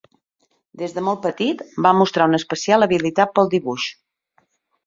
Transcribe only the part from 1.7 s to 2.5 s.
va mostrar una